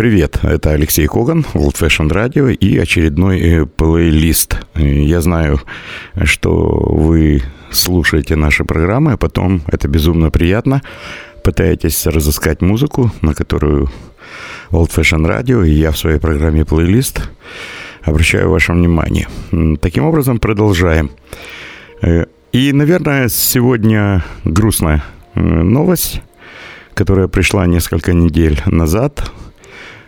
[0.00, 4.56] Привет, это Алексей Коган, Old Fashion Radio и очередной э, плейлист.
[4.74, 5.60] Я знаю,
[6.24, 10.80] что вы слушаете наши программы, а потом это безумно приятно
[11.44, 13.90] пытаетесь разыскать музыку, на которую
[14.70, 17.28] Old Fashion Radio и я в своей программе плейлист
[18.02, 19.28] обращаю ваше внимание.
[19.82, 21.10] Таким образом, продолжаем.
[22.00, 26.22] Э, и, наверное, сегодня грустная э, новость,
[26.94, 29.30] которая пришла несколько недель назад.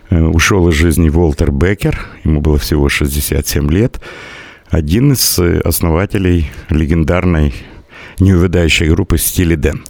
[0.09, 4.01] Э, ушел из жизни Волтер Беккер, ему было всего 67 лет.
[4.69, 7.53] Один из основателей легендарной
[8.19, 9.83] неувядающей группы «Стили Дэн».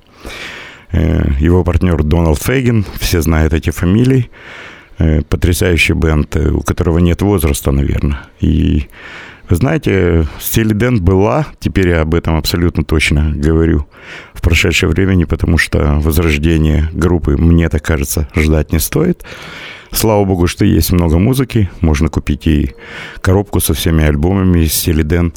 [0.92, 4.30] Э, его партнер Дональд Фейгин, все знают эти фамилии.
[5.00, 8.20] Э, потрясающий бенд, э, у которого нет возраста, наверное.
[8.39, 8.88] И
[9.50, 13.88] вы знаете, Стили Дэн была, теперь я об этом абсолютно точно говорю,
[14.33, 19.23] в прошедшее времени, потому что возрождение группы, мне так кажется, ждать не стоит.
[19.94, 21.69] Слава богу, что есть много музыки.
[21.81, 22.72] Можно купить и
[23.22, 25.33] коробку со всеми альбомами из стиля Дэн.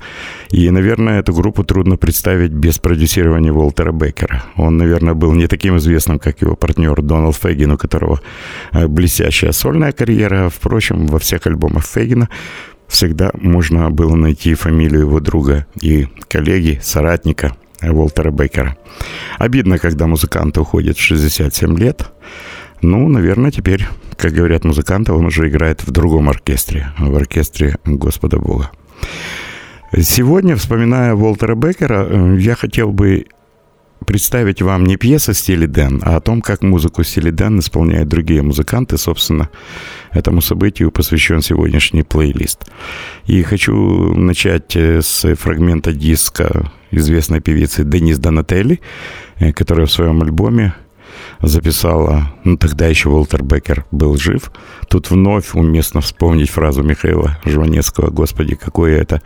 [0.50, 4.44] И, наверное, эту группу трудно представить без продюсирования Уолтера Беккера.
[4.56, 8.20] Он, наверное, был не таким известным, как его партнер Доналд Фейгин, у которого
[8.72, 10.48] э, блестящая сольная карьера.
[10.48, 12.30] Впрочем, во всех альбомах Фейгина
[12.88, 18.76] всегда можно было найти фамилию его друга и коллеги, соратника Уолтера Беккера.
[19.38, 22.06] Обидно, когда музыканты уходят в 67 лет.
[22.82, 28.38] Ну, наверное, теперь, как говорят музыканты, он уже играет в другом оркестре, в оркестре Господа
[28.38, 28.70] Бога.
[29.98, 33.26] Сегодня, вспоминая Уолтера Беккера, э, я хотел бы
[34.04, 38.42] представить вам не пьесы Стили Дэн, а о том, как музыку Стили Дэн исполняют другие
[38.42, 38.98] музыканты.
[38.98, 39.48] Собственно,
[40.12, 42.66] этому событию посвящен сегодняшний плейлист.
[43.24, 43.74] И хочу
[44.14, 48.80] начать э, с фрагмента диска известной певицы Денис Донателли,
[49.38, 50.74] э, которая в своем альбоме
[51.40, 54.50] записала, ну тогда еще Уолтер Беккер был жив.
[54.88, 59.22] Тут вновь уместно вспомнить фразу Михаила Жванецкого «Господи, какое это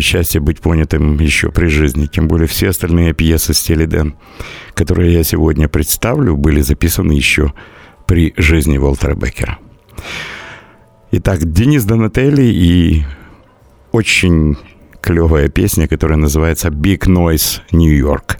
[0.00, 2.06] счастье быть понятым еще при жизни».
[2.06, 4.14] Тем более все остальные пьесы Стили Дэн,
[4.74, 7.52] которые я сегодня представлю, были записаны еще
[8.06, 9.58] при жизни Уолтера Беккера.
[11.12, 13.04] Итак, Денис Донателли и
[13.92, 14.56] очень
[15.02, 18.38] клевая песня, которая называется «Big Noise New York».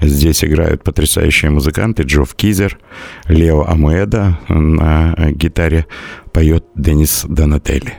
[0.00, 2.78] Здесь играют потрясающие музыканты Джофф Кизер,
[3.28, 5.86] Лео Амуэда на гитаре
[6.32, 7.94] поет Денис Донателли.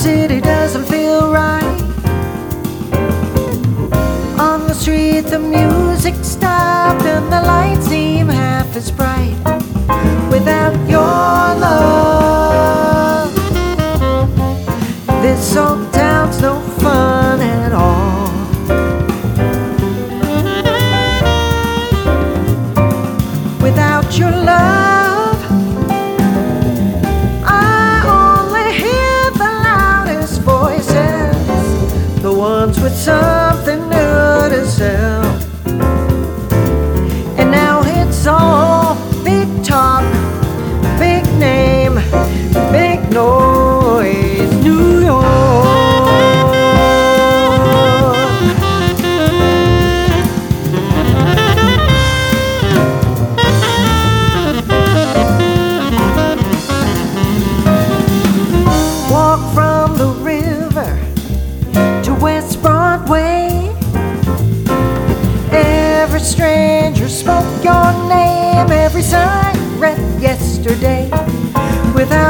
[0.00, 1.80] City doesn't feel right.
[4.40, 9.36] On the street, the music stopped and the lights seem half as bright.
[10.30, 13.34] Without your love,
[15.22, 15.89] this old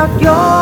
[0.00, 0.59] out your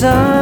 [0.00, 0.37] sun.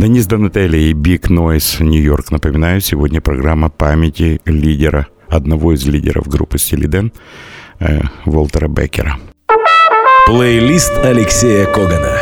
[0.00, 2.30] Денис Донателли и Big Noise Нью-Йорк.
[2.30, 7.12] Напоминаю, сегодня программа памяти лидера, одного из лидеров группы Стилиден,
[7.80, 9.18] э, Волтера Беккера.
[10.24, 12.16] Плейлист Алексея Когана.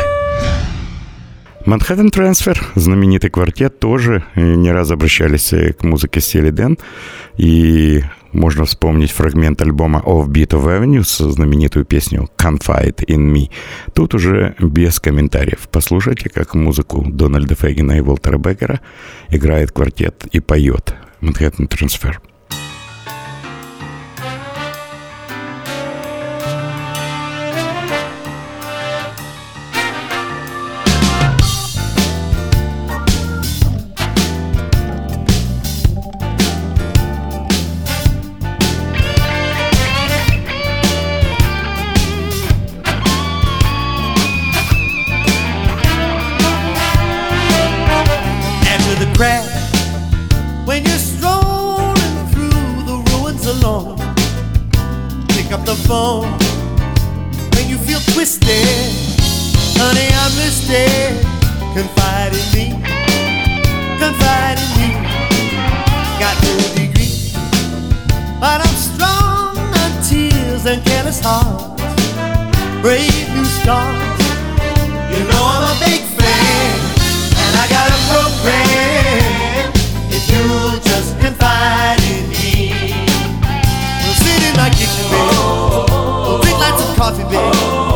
[1.65, 6.77] Манхэттен Трансфер, знаменитый квартет, тоже э, не раз обращались э, к музыке Стилиден.
[7.37, 13.49] И можно вспомнить фрагмент альбома Offbeat of с знаменитую песню Confide in Me.
[13.93, 15.67] Тут уже без комментариев.
[15.71, 18.81] Послушайте, как музыку Дональда Фейгена и Волтера Беккера
[19.29, 22.21] играет квартет и поет Манхэттен Трансфер.
[70.69, 71.81] and careless hearts,
[72.79, 74.21] brave new stars.
[75.09, 76.77] You know I'm a big fan,
[77.41, 79.73] and I got a program.
[80.13, 82.69] If you'll just confide in me,
[84.03, 85.33] we'll sit in my kitchen, babe.
[85.41, 87.88] Oh, oh, drink lots of coffee, babe.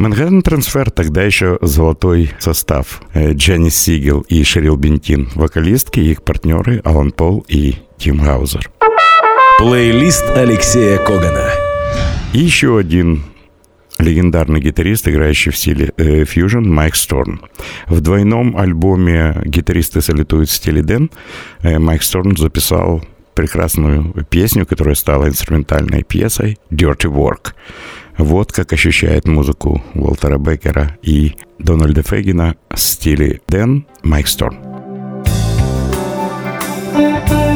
[0.00, 3.02] Манхэттен Трансфер тогда еще золотой состав.
[3.12, 8.70] Э, Дженнис Сигел и Шерил Бентин, вокалистки и их партнеры Алан Пол и Тим Хаузер.
[9.58, 11.50] Плейлист Алексея Когана.
[12.32, 13.24] И еще один
[13.98, 17.42] легендарный гитарист, играющий в стиле э, фьюжн, Майк Сторн.
[17.86, 21.10] В двойном альбоме гитаристы солитуют в стиле Дэн.
[21.60, 23.04] Э, Майк Сторн записал
[23.34, 27.52] прекрасную песню, которая стала инструментальной пьесой «Dirty Work».
[28.18, 34.58] Вот как ощущает музыку Уолтера Бекера и Дональда Фегина в стиле Дэн Майк Сторн.
[36.92, 37.49] thank you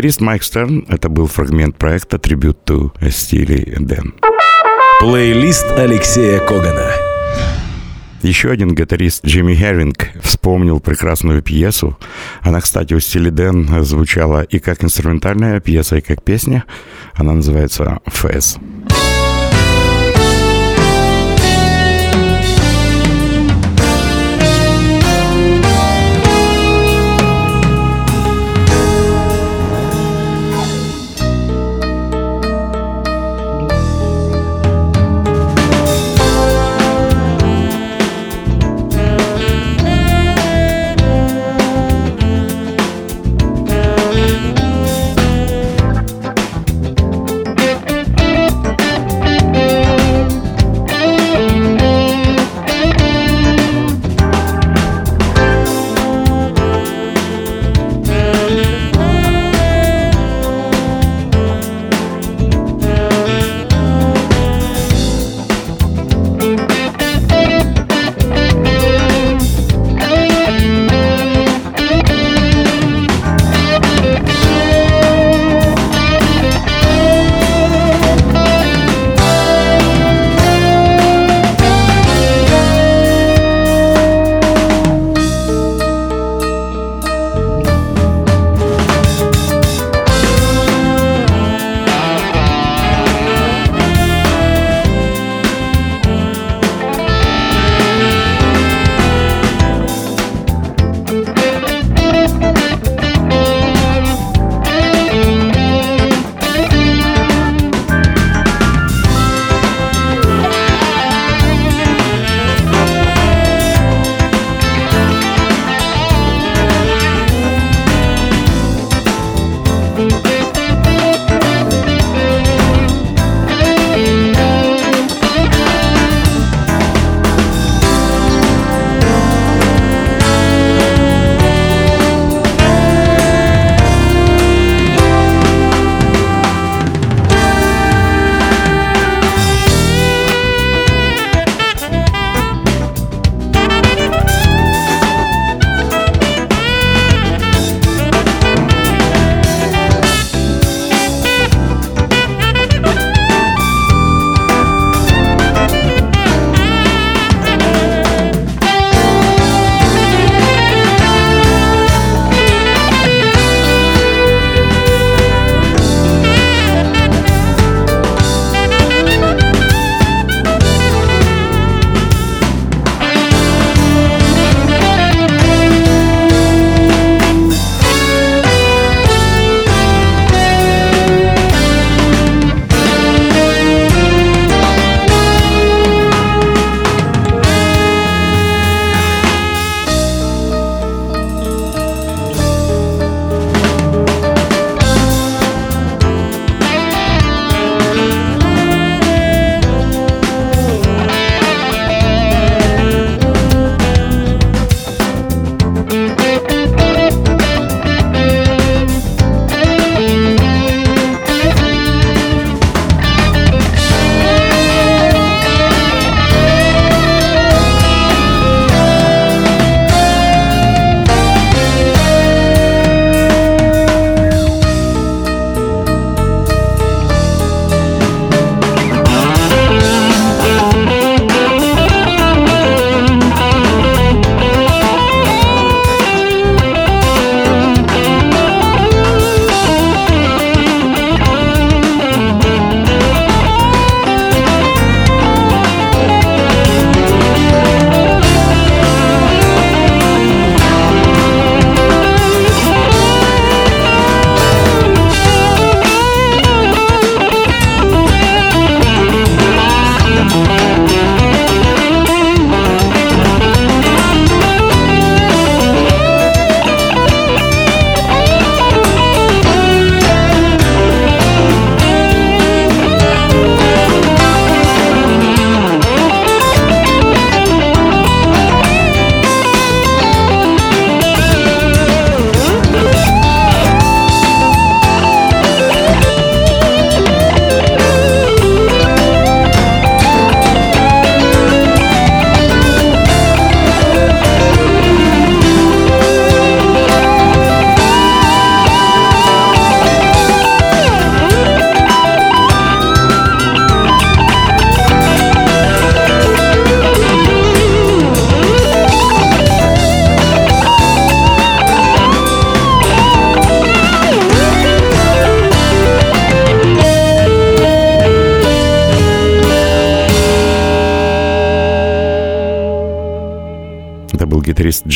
[0.00, 4.14] Гитарист Майк Стерн, это был фрагмент проекта Tribute to Steely Dan.
[4.98, 6.90] Плейлист Алексея Когана.
[8.22, 11.98] Еще один гитарист Джимми Херинг вспомнил прекрасную пьесу.
[12.40, 16.64] Она, кстати, у Стили Дэн звучала и как инструментальная пьеса, и как песня.
[17.12, 18.56] Она называется «Фэс».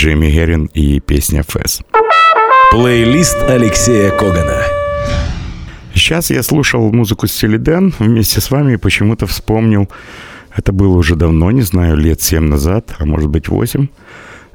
[0.04, 1.80] Джейми Герин и песня «Фэс».
[2.70, 4.60] Плейлист Алексея Когана.
[5.94, 9.88] Сейчас я слушал музыку стиле Дэн вместе с вами и почему-то вспомнил,
[10.54, 13.86] это было уже давно, не знаю, лет семь назад, а может быть восемь,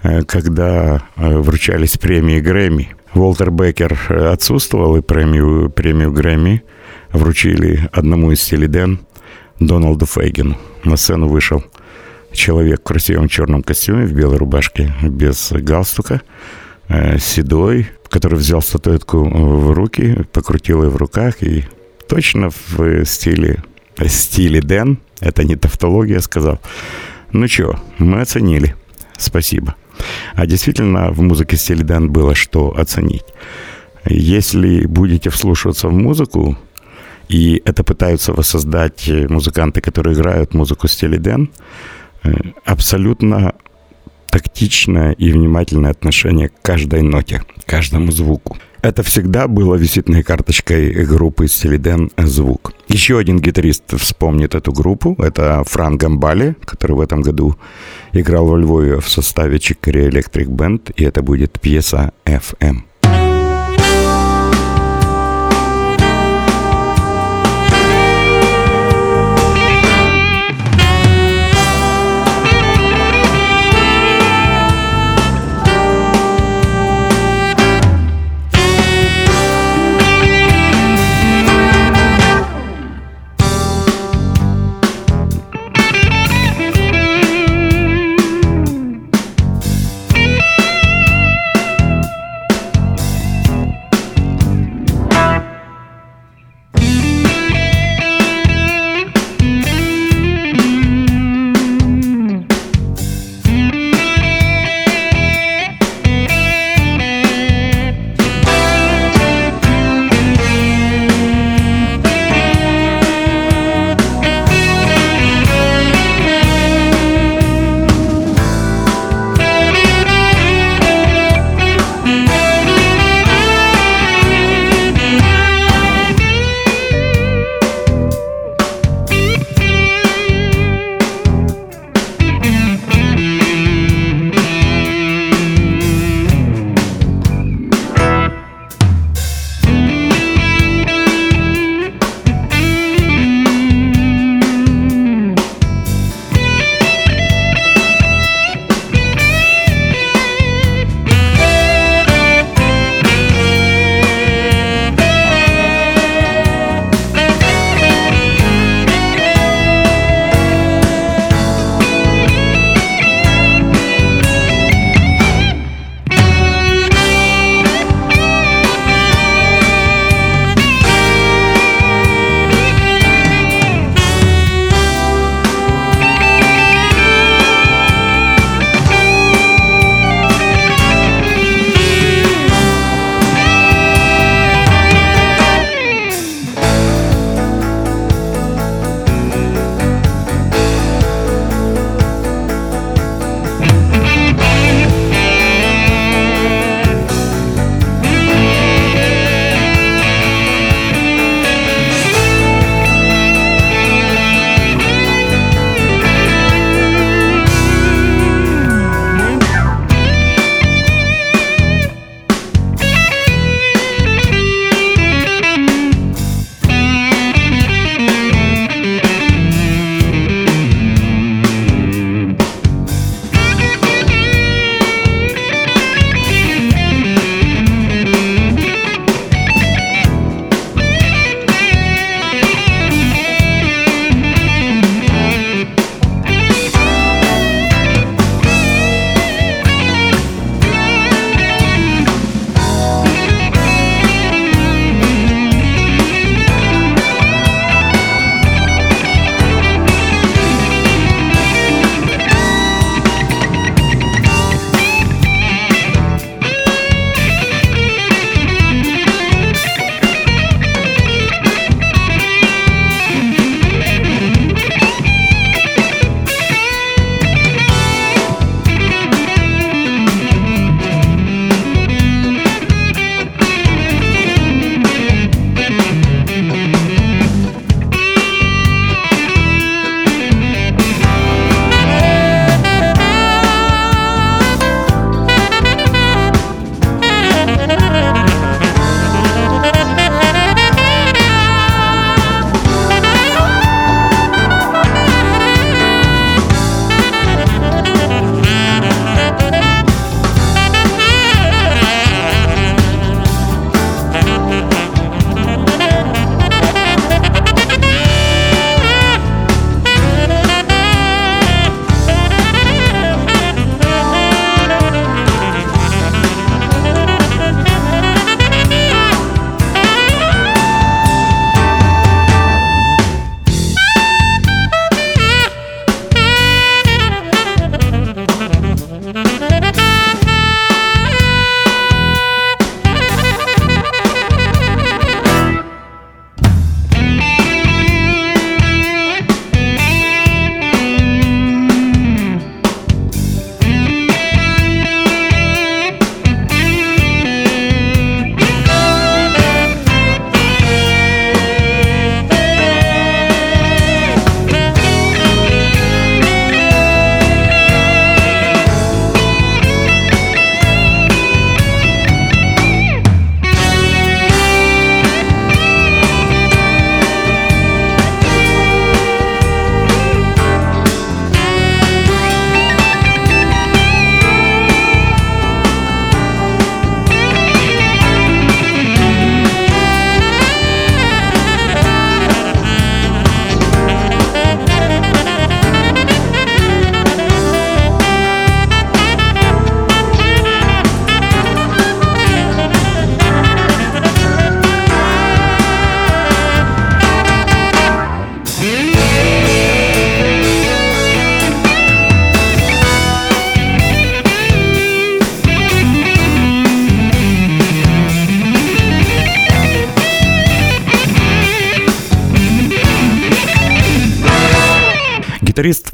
[0.03, 2.95] э, когда э, вручались премии Грэмми.
[3.15, 3.97] Уолтер Беккер
[4.31, 6.61] отсутствовал, и премию, премию Грэмми
[7.11, 8.99] вручили одному из стиле Дэн,
[9.59, 10.57] Дональду Фейгину.
[10.83, 11.63] На сцену вышел
[12.31, 16.21] человек в красивом черном костюме, в белой рубашке, без галстука,
[16.87, 21.65] э, седой, который взял статуэтку в руки, покрутил ее в руках и
[22.07, 23.63] точно в стиле,
[24.05, 26.59] стиле Дэн, это не тавтология, сказал,
[27.31, 28.75] ну что, мы оценили,
[29.17, 29.75] спасибо.
[30.33, 33.25] А действительно, в музыке стиле Дэн было что оценить.
[34.05, 36.57] Если будете вслушиваться в музыку,
[37.27, 41.98] и это пытаются воссоздать музыканты, которые играют музыку стиле Дэн, э,
[42.65, 43.53] абсолютно
[44.29, 48.57] тактичное и внимательное отношение к каждой ноте, к каждому звуку.
[48.81, 52.71] Это всегда было визитной карточкой группы Стилиден «Звук».
[52.87, 55.15] Еще один гитарист вспомнит эту группу.
[55.19, 57.57] Это Франк Гамбали, который в этом году
[58.13, 62.88] играл во Львове в составе Чикари Electric Band, и это будет пьеса «FM».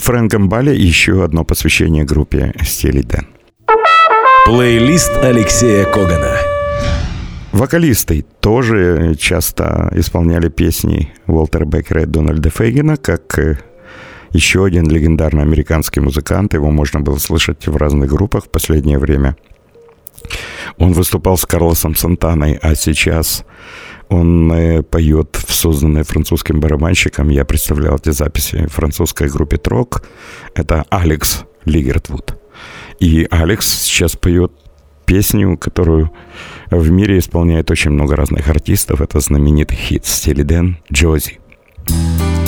[0.05, 3.03] Фрэнком Балли еще одно посвящение группе «Стиль
[4.45, 6.37] Плейлист Алексея Когана.
[7.51, 13.57] Вокалисты тоже часто исполняли песни Уолтера Беккера и Дональда Фейгена, как э,
[14.29, 16.53] еще один легендарный американский музыкант.
[16.53, 19.35] Его можно было слышать в разных группах в последнее время.
[20.77, 23.45] Он выступал с Карлосом Сантаной, а сейчас
[24.09, 27.29] он э, поет в созданной французским барабанщиком.
[27.29, 30.03] Я представлял эти записи французской группе Трок.
[30.53, 32.35] Это Алекс Лигертвуд.
[32.99, 34.51] И Алекс сейчас поет
[35.05, 36.11] песню, которую
[36.69, 39.01] в мире исполняет очень много разных артистов.
[39.01, 41.39] Это знаменитый хит «Стилиден Джози».
[41.87, 42.44] Джози.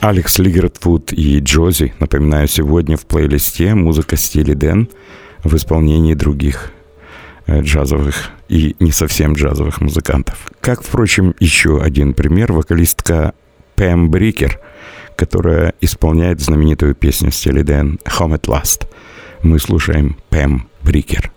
[0.00, 4.88] Алекс Лигертвуд и Джози, напоминаю, сегодня в плейлисте музыка стиля Дэн
[5.42, 6.70] в исполнении других
[7.46, 10.50] э, джазовых и не совсем джазовых музыкантов.
[10.60, 13.34] Как, впрочем, еще один пример, вокалистка
[13.74, 14.60] Пэм Брикер,
[15.16, 18.86] которая исполняет знаменитую песню стиля Дэн «Home at Last».
[19.42, 21.32] Мы слушаем Пэм Брикер.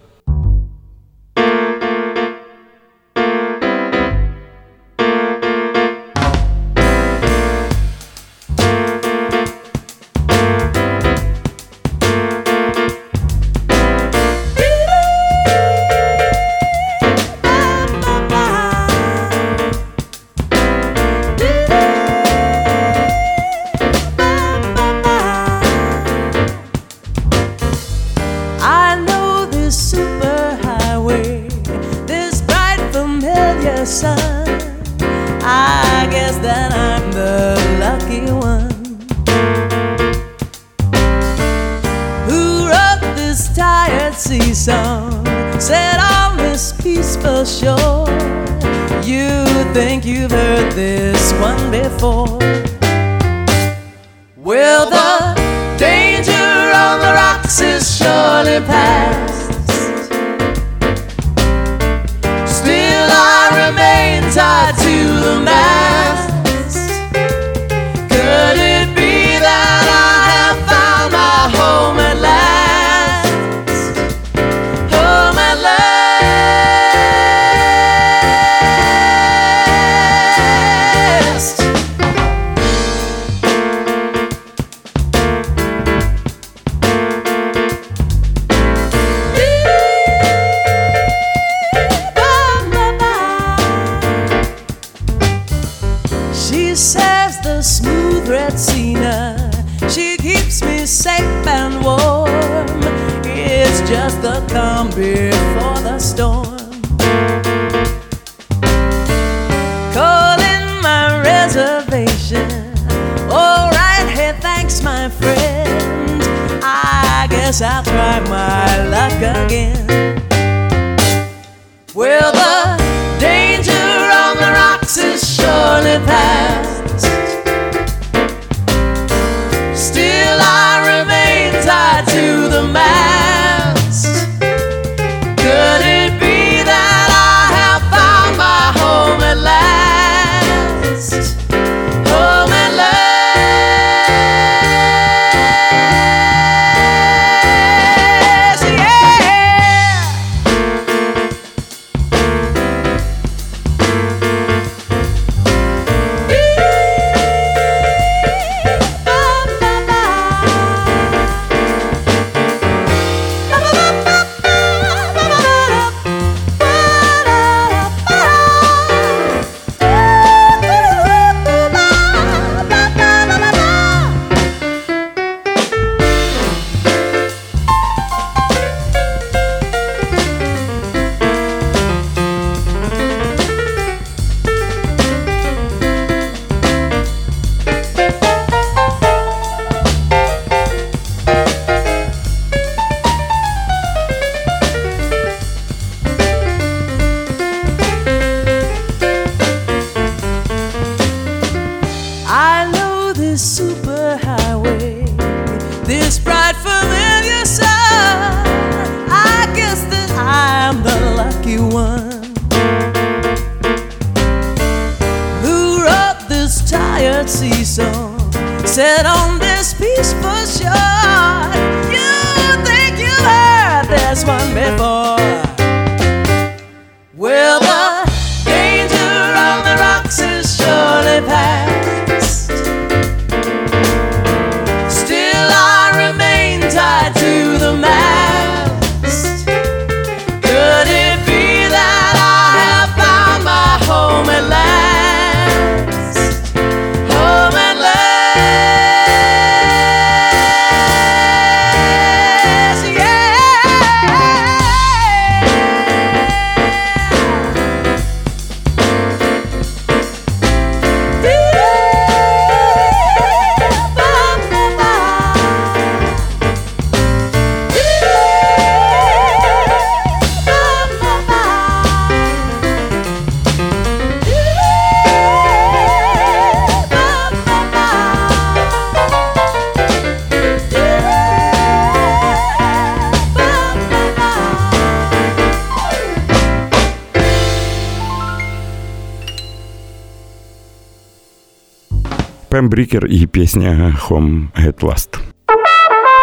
[292.51, 295.21] Грэм Брикер и песня «Home at Last».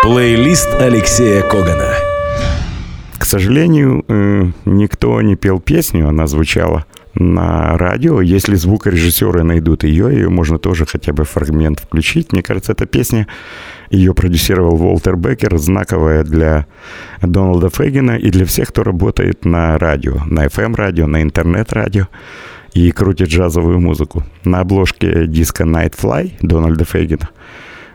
[0.03, 1.95] Плейлист Алексея Когана.
[3.17, 8.21] К сожалению, э, никто не пел песню, она звучала на радио.
[8.21, 12.31] Если звукорежиссеры найдут ее, ее можно тоже хотя бы фрагмент включить.
[12.33, 13.27] Мне кажется, эта песня,
[13.89, 16.67] ее продюсировал Волтер Беккер, знаковая для
[17.23, 22.09] Дональда Фейгина и для всех, кто работает на радио, на FM-радио, на интернет-радио
[22.79, 24.23] и крутит джазовую музыку.
[24.45, 27.29] На обложке диска Night Fly Дональда Фейгина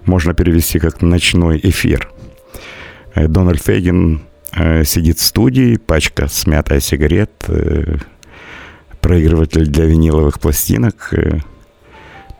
[0.05, 2.09] можно перевести как «ночной эфир».
[3.15, 4.21] Э, Дональд Фейгин
[4.51, 7.95] э, сидит в студии, пачка смятая сигарет, э,
[8.99, 11.13] проигрыватель для виниловых пластинок,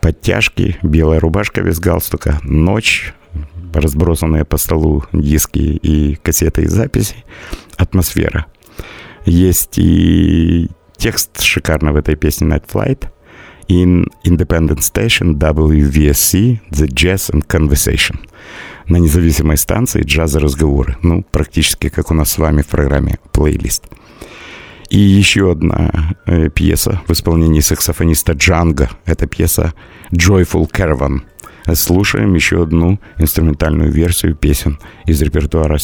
[0.01, 3.13] подтяжки, белая рубашка без галстука, ночь,
[3.73, 7.15] разбросанные по столу диски и кассеты и записи,
[7.77, 8.47] атмосфера.
[9.25, 13.07] Есть и текст шикарно в этой песне Night Flight.
[13.69, 18.17] In Independent Station WVSC The Jazz and Conversation.
[18.87, 20.97] На независимой станции джаз и разговоры.
[21.01, 23.85] Ну, практически как у нас с вами в программе плейлист.
[24.89, 28.89] И еще одна э, пьеса в исполнении саксофониста Джанга.
[29.05, 29.73] Это пьеса
[30.11, 31.21] Joyful Caravan.
[31.73, 35.77] Слушаем еще одну инструментальную версию песен из репертуара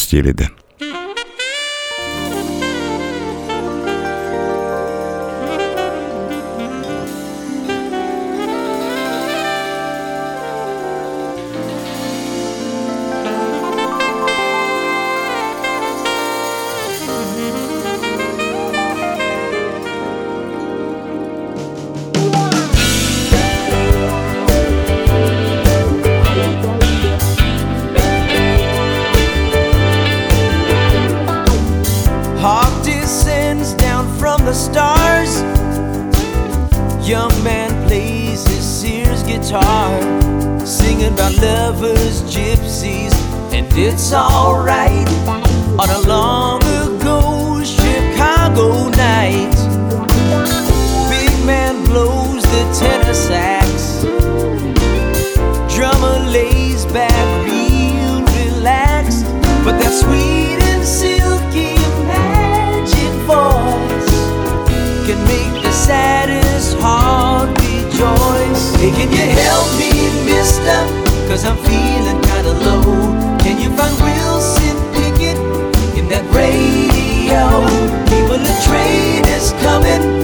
[43.81, 45.07] it's alright
[45.79, 49.55] on a long ago Chicago night.
[51.09, 54.03] Big man blows the tenor sax,
[55.73, 59.23] drummer lays back real relaxed,
[59.63, 61.75] but that sweet and silky
[62.05, 64.11] magic voice
[65.07, 68.75] can make the saddest heart rejoice.
[68.75, 69.91] Hey, can you help me,
[70.25, 70.79] mister?
[71.29, 72.98] Cause I'm feeling kinda low.
[73.79, 75.37] On Wilson Pickett
[75.97, 77.63] in that radio.
[78.11, 80.18] People, the train is coming.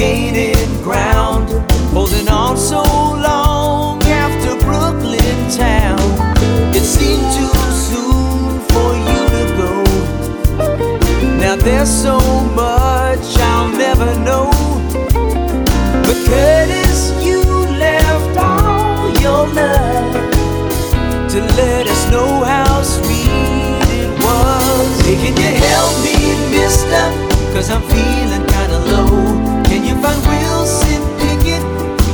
[0.00, 1.46] gated ground,
[1.92, 2.82] holding on so
[3.28, 6.00] long after Brooklyn town.
[6.74, 9.72] It seemed too soon for you to go.
[11.42, 12.18] Now there's so
[12.62, 14.48] much I'll never know.
[16.06, 17.42] But Curtis, you
[17.84, 20.14] left all your love
[21.32, 25.00] to let us know how sweet it was.
[25.04, 26.16] Hey, can you help me,
[26.56, 27.04] mister?
[27.52, 29.29] Cause I'm feeling kinda low
[30.10, 31.62] on Wilson Pickett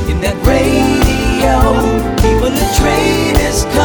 [0.09, 1.57] in that radio.
[2.21, 3.76] People are trainers.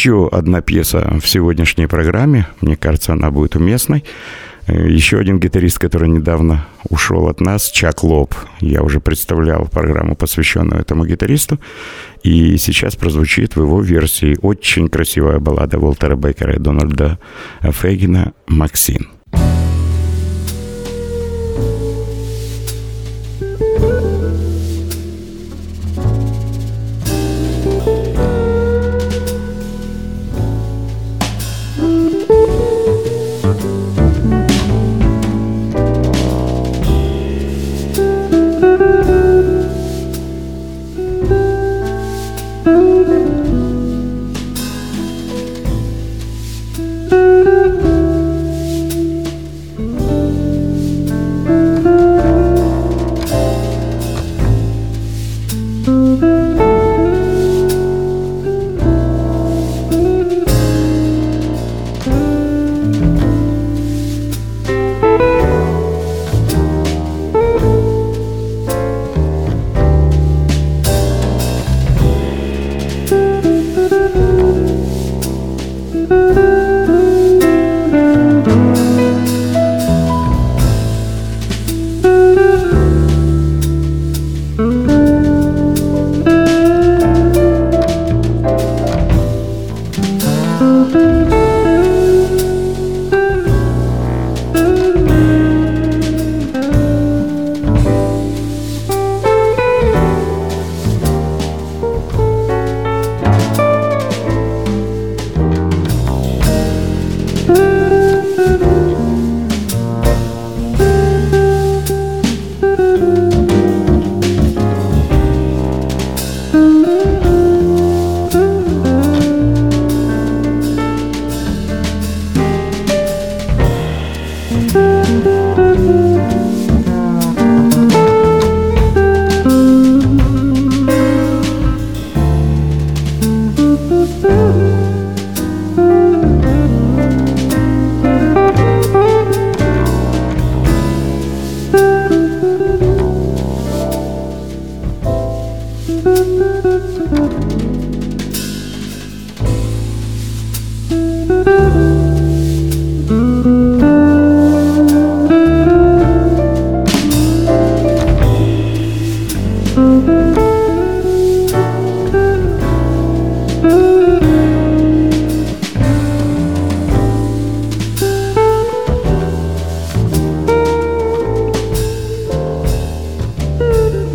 [0.00, 2.46] Еще одна пьеса в сегодняшней программе.
[2.62, 4.02] Мне кажется, она будет уместной.
[4.66, 8.34] Э, Еще один гитарист, который недавно ушел от нас, Чак Лоб.
[8.60, 11.60] Я уже представлял программу, посвященную этому гитаристу.
[12.22, 17.18] И сейчас прозвучит в его версии очень красивая баллада Уолтера Беккера и Дональда
[17.60, 19.19] Фейгина «Максин».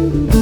[0.06, 0.35] you.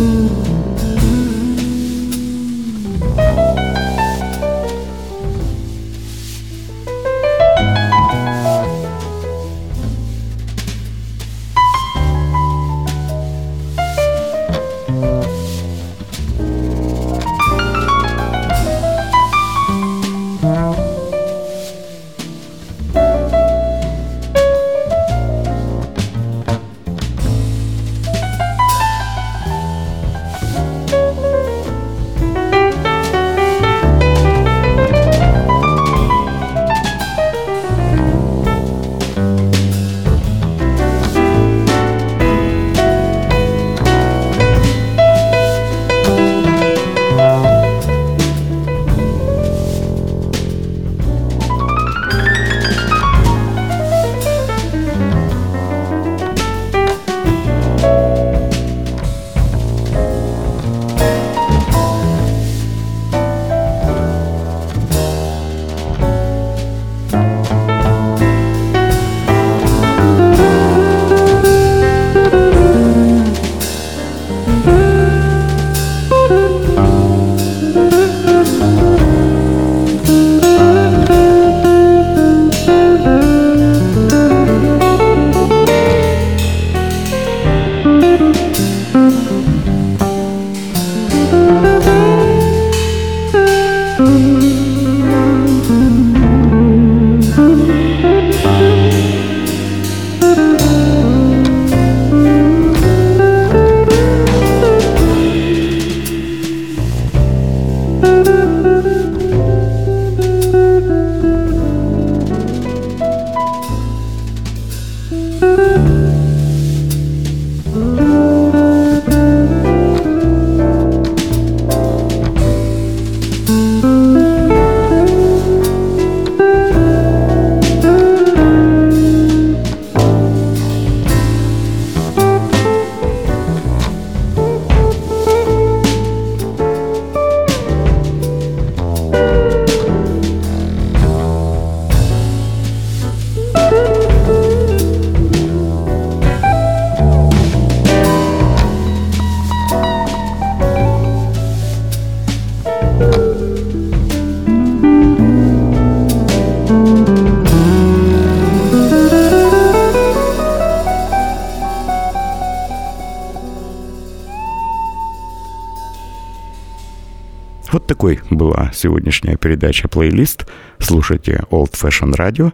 [168.74, 170.45] Сегодняшняя передача «Плейлист».
[170.80, 172.53] Слушайте Old Fashion Radio.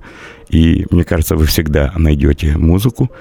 [0.49, 3.11] И мне кажется, вы всегда найдете музыку,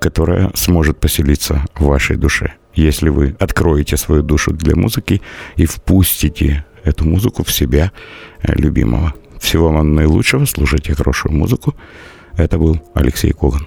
[0.00, 2.54] которая сможет поселиться в вашей душе.
[2.74, 5.20] Если вы откроете свою душу для музыки
[5.56, 7.92] и впустите эту музыку в себя
[8.42, 9.14] э, любимого.
[9.40, 11.74] Всего вам наилучшего, слушайте хорошую музыку.
[12.36, 13.66] Это был Алексей Коган.